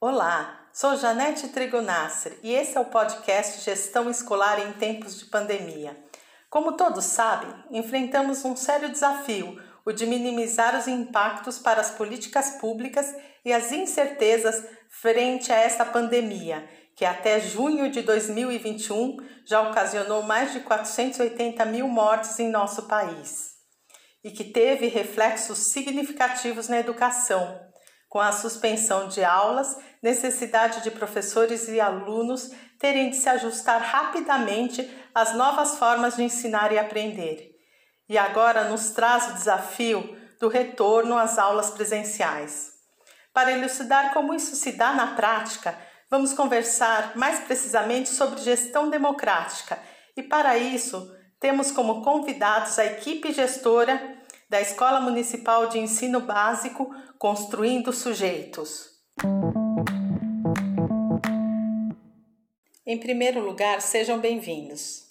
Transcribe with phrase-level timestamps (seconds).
[0.00, 5.96] Olá, sou Janete Trigonasser e esse é o podcast Gestão Escolar em Tempos de Pandemia.
[6.50, 12.58] Como todos sabem, enfrentamos um sério desafio, o de minimizar os impactos para as políticas
[12.60, 13.14] públicas
[13.44, 20.52] e as incertezas frente a esta pandemia, que até junho de 2021 já ocasionou mais
[20.52, 23.54] de 480 mil mortes em nosso país
[24.22, 27.64] e que teve reflexos significativos na educação
[28.14, 34.88] com a suspensão de aulas, necessidade de professores e alunos terem de se ajustar rapidamente
[35.12, 37.50] às novas formas de ensinar e aprender.
[38.08, 42.74] E agora nos traz o desafio do retorno às aulas presenciais.
[43.32, 45.76] Para elucidar como isso se dá na prática,
[46.14, 49.76] vamos conversar mais precisamente sobre gestão democrática
[50.16, 54.16] e, para isso, temos como convidados a equipe gestora
[54.48, 58.90] da Escola Municipal de Ensino Básico Construindo Sujeitos.
[62.86, 65.08] Em primeiro lugar, sejam bem-vindos.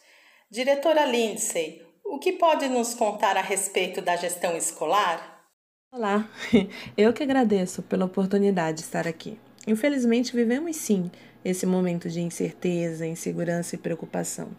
[0.49, 5.43] Diretora Lindsay, o que pode nos contar a respeito da gestão escolar?
[5.91, 6.29] Olá,
[6.95, 9.37] eu que agradeço pela oportunidade de estar aqui.
[9.65, 11.09] Infelizmente, vivemos sim
[11.43, 14.49] esse momento de incerteza, insegurança e preocupação.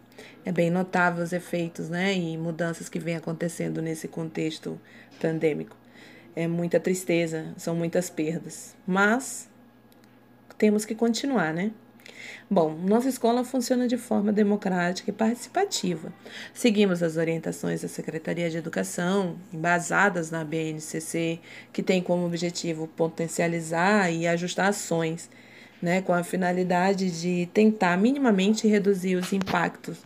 [0.44, 4.80] É bem notável os efeitos né, e mudanças que vêm acontecendo nesse contexto
[5.20, 5.76] pandêmico.
[6.36, 9.48] É muita tristeza, são muitas perdas, mas
[10.58, 11.70] temos que continuar, né?
[12.50, 16.12] Bom, nossa escola funciona de forma democrática e participativa.
[16.52, 21.40] Seguimos as orientações da Secretaria de Educação, embasadas na BNCC,
[21.72, 25.30] que tem como objetivo potencializar e ajustar ações
[25.80, 29.98] né, com a finalidade de tentar minimamente reduzir os impactos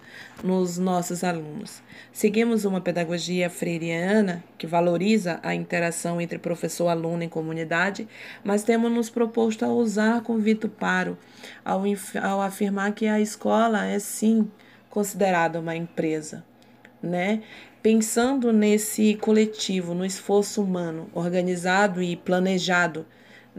[0.42, 1.82] nos nossos alunos.
[2.12, 8.08] Seguimos uma pedagogia freiriana que valoriza a interação entre professor, aluno e comunidade,
[8.42, 11.16] mas temos nos proposto a usar com Vito Paro
[11.64, 11.82] ao,
[12.22, 14.50] ao afirmar que a escola é sim
[14.90, 16.44] considerada uma empresa,
[17.02, 17.42] né?
[17.80, 23.06] Pensando nesse coletivo, no esforço humano, organizado e planejado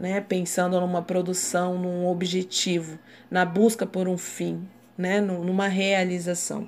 [0.00, 2.98] né, pensando numa produção, num objetivo,
[3.30, 4.66] na busca por um fim,
[4.96, 6.66] né, numa realização.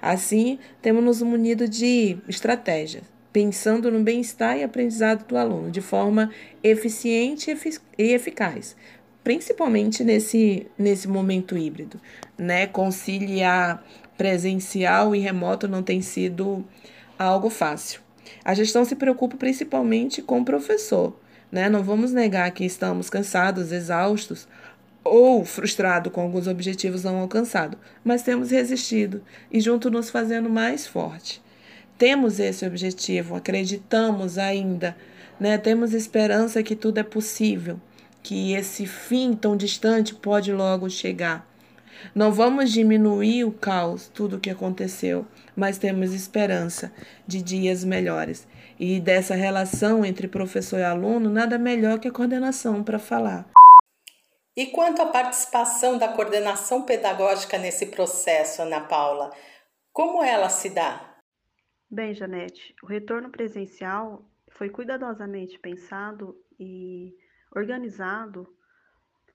[0.00, 6.30] Assim, temos nos munido de estratégias, pensando no bem-estar e aprendizado do aluno de forma
[6.62, 7.50] eficiente
[7.98, 8.76] e eficaz,
[9.24, 12.00] principalmente nesse, nesse momento híbrido.
[12.38, 12.68] Né?
[12.68, 13.84] Conciliar
[14.16, 16.64] presencial e remoto não tem sido
[17.18, 18.00] algo fácil.
[18.44, 21.18] A gestão se preocupa principalmente com o professor,
[21.54, 21.68] né?
[21.68, 24.48] Não vamos negar que estamos cansados, exaustos
[25.04, 29.22] ou frustrados com alguns objetivos não alcançados, mas temos resistido
[29.52, 31.40] e junto nos fazendo mais forte.
[31.96, 34.96] Temos esse objetivo, acreditamos ainda,
[35.38, 35.56] né?
[35.56, 37.80] temos esperança que tudo é possível,
[38.20, 41.48] que esse fim tão distante pode logo chegar.
[42.12, 46.90] Não vamos diminuir o caos, tudo o que aconteceu, mas temos esperança
[47.24, 48.44] de dias melhores.
[48.78, 53.48] E dessa relação entre professor e aluno, nada melhor que a coordenação para falar.
[54.56, 59.32] E quanto à participação da coordenação pedagógica nesse processo, Ana Paula,
[59.92, 61.16] como ela se dá?
[61.90, 67.14] Bem, Janete, o retorno presencial foi cuidadosamente pensado e
[67.54, 68.46] organizado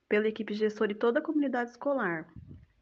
[0.08, 2.26] pela equipe gestora e toda a comunidade escolar.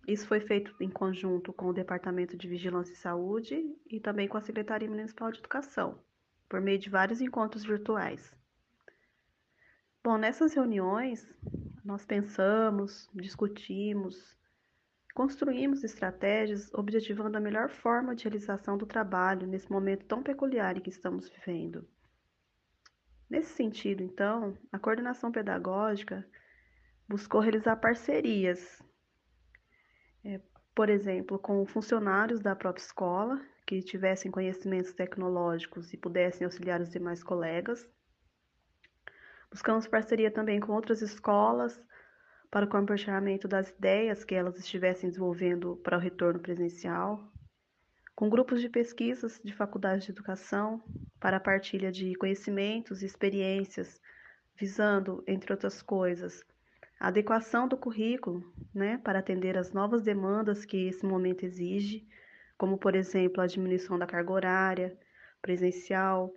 [0.09, 4.39] Isso foi feito em conjunto com o Departamento de Vigilância e Saúde e também com
[4.39, 6.01] a Secretaria Municipal de Educação
[6.49, 8.33] por meio de vários encontros virtuais.
[10.03, 11.29] Bom, nessas reuniões,
[11.85, 14.37] nós pensamos, discutimos,
[15.15, 20.81] construímos estratégias objetivando a melhor forma de realização do trabalho nesse momento tão peculiar em
[20.81, 21.87] que estamos vivendo.
[23.29, 26.27] Nesse sentido, então, a coordenação pedagógica
[27.07, 28.83] buscou realizar parcerias,
[30.25, 30.41] é,
[30.75, 36.89] por exemplo, com funcionários da própria escola que tivessem conhecimentos tecnológicos e pudessem auxiliar os
[36.89, 37.87] demais colegas.
[39.51, 41.79] Buscamos parceria também com outras escolas
[42.51, 47.31] para o compartilhamento das ideias que elas estivessem desenvolvendo para o retorno presencial,
[48.17, 50.83] com grupos de pesquisas de faculdades de educação
[51.21, 54.01] para a partilha de conhecimentos e experiências,
[54.57, 56.43] visando, entre outras coisas,
[56.99, 62.09] a adequação do currículo né, para atender às novas demandas que esse momento exige
[62.59, 64.99] como, por exemplo, a diminuição da carga horária
[65.41, 66.35] presencial,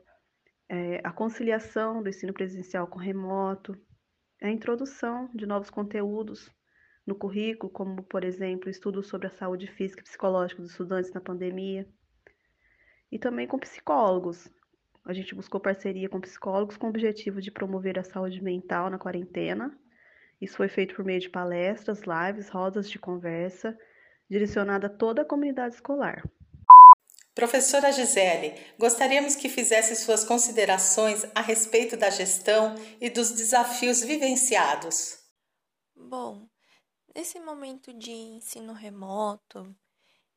[0.69, 3.75] é, a conciliação do ensino presencial com remoto,
[4.41, 6.49] a introdução de novos conteúdos
[7.05, 11.19] no currículo, como, por exemplo, estudos sobre a saúde física e psicológica dos estudantes na
[11.19, 11.87] pandemia,
[13.11, 14.47] e também com psicólogos.
[15.03, 18.99] A gente buscou parceria com psicólogos com o objetivo de promover a saúde mental na
[18.99, 19.75] quarentena.
[20.39, 23.77] Isso foi feito por meio de palestras, lives, rodas de conversa,
[24.31, 26.23] direcionada a toda a comunidade escolar.
[27.35, 35.19] Professora Gisele, gostaríamos que fizesse suas considerações a respeito da gestão e dos desafios vivenciados.
[35.93, 36.47] Bom,
[37.13, 39.75] nesse momento de ensino remoto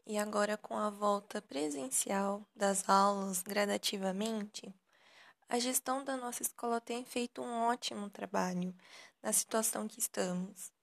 [0.04, 4.74] e agora com a volta presencial das aulas gradativamente,
[5.48, 8.74] a gestão da nossa escola tem feito um ótimo trabalho
[9.22, 10.73] na situação que estamos.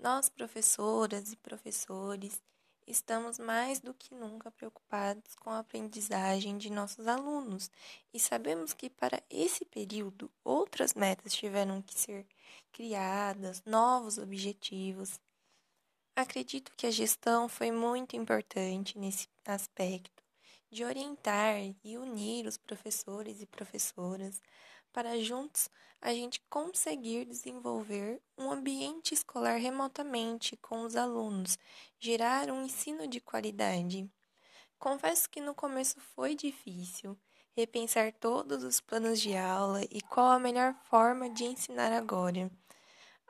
[0.00, 2.42] Nós, professoras e professores,
[2.86, 7.70] estamos mais do que nunca preocupados com a aprendizagem de nossos alunos
[8.10, 12.26] e sabemos que para esse período outras metas tiveram que ser
[12.72, 15.20] criadas, novos objetivos.
[16.16, 20.24] Acredito que a gestão foi muito importante nesse aspecto
[20.70, 24.40] de orientar e unir os professores e professoras
[24.94, 25.68] para juntos
[26.00, 31.58] a gente conseguir desenvolver um ambiente escolar remotamente com os alunos,
[31.98, 34.10] gerar um ensino de qualidade.
[34.78, 37.18] Confesso que no começo foi difícil
[37.54, 42.50] repensar todos os planos de aula e qual a melhor forma de ensinar agora.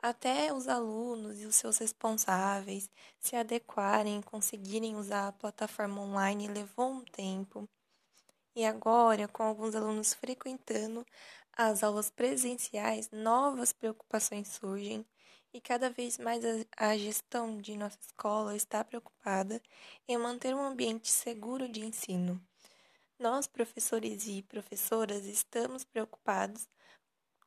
[0.01, 2.89] Até os alunos e os seus responsáveis
[3.19, 7.69] se adequarem e conseguirem usar a plataforma online levou um tempo.
[8.55, 11.05] E agora, com alguns alunos frequentando
[11.53, 15.05] as aulas presenciais, novas preocupações surgem
[15.53, 16.43] e cada vez mais
[16.77, 19.61] a, gestão de nossa escola está preocupada
[20.07, 22.41] em manter um ambiente seguro de ensino.
[23.19, 26.67] Nós, professores e professoras, estamos preocupados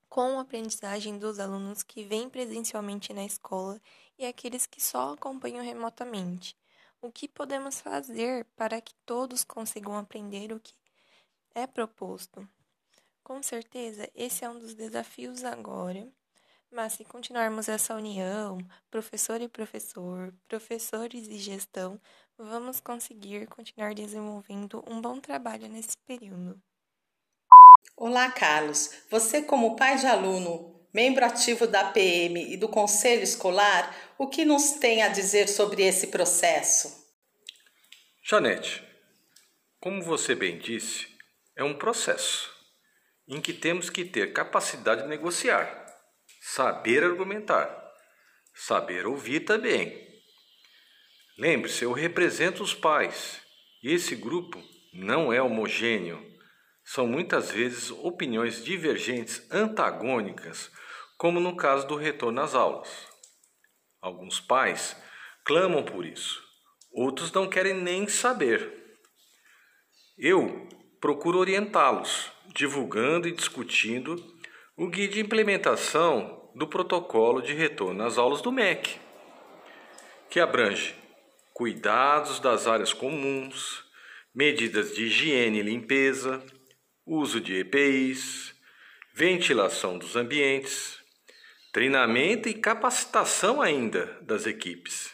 [0.09, 3.81] com a aprendizagem dos alunos que vêm presencialmente na escola
[4.19, 6.56] e aqueles que só acompanham remotamente.
[7.03, 10.73] O que podemos fazer para que todos consigam aprender o que
[11.55, 12.47] é proposto?
[13.23, 16.06] Com certeza, esse é um dos desafios agora,
[16.71, 18.59] mas se continuarmos essa união,
[18.91, 22.01] professor e professor, professores e gestão,
[22.37, 26.61] vamos conseguir continuar desenvolvendo um bom trabalho nesse período.
[27.97, 28.91] Olá, Carlos.
[29.09, 34.45] Você, como pai de aluno, membro ativo da PM e do Conselho Escolar, o que
[34.45, 37.05] nos tem a dizer sobre esse processo?
[38.23, 38.83] Janete,
[39.81, 41.13] como você bem disse,
[41.56, 42.53] é um processo
[43.27, 45.87] em que temos que ter capacidade de negociar,
[46.41, 47.93] saber argumentar,
[48.55, 50.05] saber ouvir também.
[51.39, 53.41] Lembre-se, eu represento os pais
[53.83, 54.62] e esse grupo
[54.93, 56.33] não é homogêneo.
[56.85, 60.71] São muitas vezes opiniões divergentes, antagônicas,
[61.17, 63.09] como no caso do retorno às aulas.
[64.01, 64.95] Alguns pais
[65.45, 66.43] clamam por isso,
[66.93, 68.99] outros não querem nem saber.
[70.17, 70.69] Eu
[71.05, 74.17] procuro orientá-los, divulgando e discutindo
[74.75, 78.99] o guia de implementação do protocolo de retorno às aulas do MEC,
[80.31, 80.95] que abrange
[81.53, 83.85] cuidados das áreas comuns,
[84.35, 86.43] medidas de higiene e limpeza,
[87.05, 88.55] uso de EPIs,
[89.12, 90.97] ventilação dos ambientes,
[91.71, 95.12] treinamento e capacitação ainda das equipes,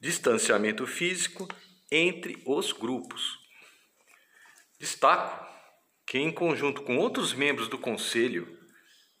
[0.00, 1.48] distanciamento físico
[1.90, 3.37] entre os grupos.
[4.78, 5.46] Destaco
[6.06, 8.58] que, em conjunto com outros membros do Conselho,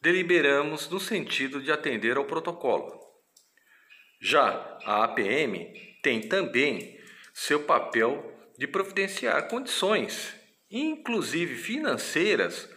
[0.00, 2.98] deliberamos no sentido de atender ao protocolo.
[4.20, 5.72] Já a APM
[6.02, 6.98] tem também
[7.34, 10.34] seu papel de providenciar condições,
[10.70, 12.68] inclusive financeiras,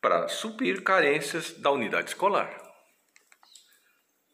[0.00, 2.62] para suprir carências da unidade escolar.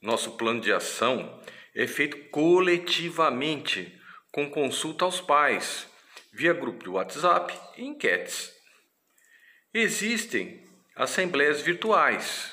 [0.03, 1.41] Nosso plano de ação
[1.75, 3.99] é feito coletivamente,
[4.33, 5.89] com consulta aos pais,
[6.33, 8.53] via grupo de WhatsApp e enquetes.
[9.73, 10.65] Existem
[10.97, 12.51] assembleias virtuais,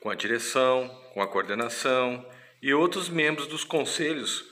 [0.00, 2.24] com a direção, com a coordenação
[2.62, 4.44] e outros membros dos conselhos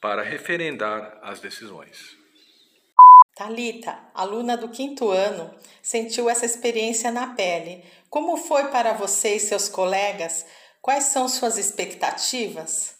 [0.00, 2.16] para referendar as decisões.
[3.34, 7.84] Talita, aluna do quinto ano, sentiu essa experiência na pele.
[8.08, 10.44] Como foi para você e seus colegas?
[10.82, 12.96] Quais são suas expectativas?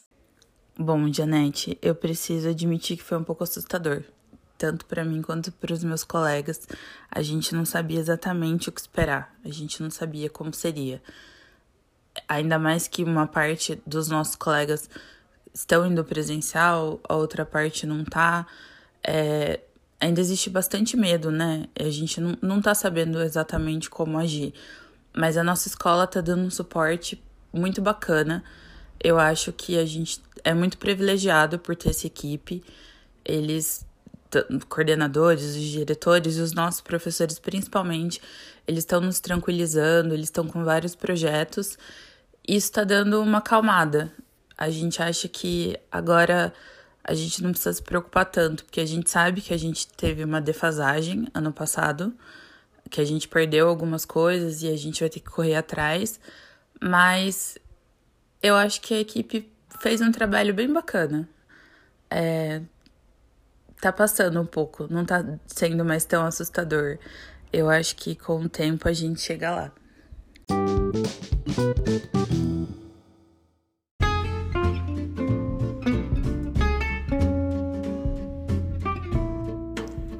[0.78, 4.04] Bom, Janete, eu preciso admitir que foi um pouco assustador
[4.60, 6.68] tanto para mim quanto para os meus colegas,
[7.10, 11.02] a gente não sabia exatamente o que esperar, a gente não sabia como seria.
[12.28, 14.90] Ainda mais que uma parte dos nossos colegas
[15.54, 18.46] estão indo presencial, a outra parte não tá.
[19.02, 19.60] É,
[19.98, 21.66] ainda existe bastante medo, né?
[21.74, 24.52] A gente não, não tá sabendo exatamente como agir.
[25.16, 28.44] Mas a nossa escola tá dando um suporte muito bacana.
[29.02, 32.62] Eu acho que a gente é muito privilegiado por ter essa equipe.
[33.24, 33.86] Eles
[34.68, 38.20] coordenadores, os diretores e os nossos professores principalmente,
[38.66, 41.78] eles estão nos tranquilizando, eles estão com vários projetos.
[42.46, 44.12] Isso está dando uma calmada.
[44.56, 46.52] A gente acha que agora
[47.02, 50.22] a gente não precisa se preocupar tanto, porque a gente sabe que a gente teve
[50.22, 52.14] uma defasagem ano passado,
[52.90, 56.20] que a gente perdeu algumas coisas e a gente vai ter que correr atrás,
[56.80, 57.58] mas
[58.42, 61.28] eu acho que a equipe fez um trabalho bem bacana.
[62.10, 62.60] É,
[63.80, 66.98] tá passando um pouco, não tá sendo mais tão assustador.
[67.52, 69.72] Eu acho que com o tempo a gente chega lá.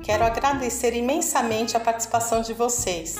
[0.02, 3.16] Quero agradecer imensamente a participação de vocês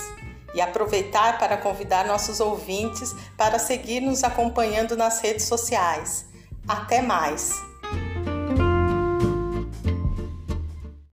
[0.54, 6.26] e aproveitar para convidar nossos ouvintes para seguir nos acompanhando nas redes sociais.
[6.66, 7.69] Até mais!